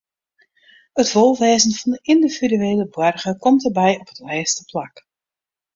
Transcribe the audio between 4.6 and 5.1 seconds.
plak.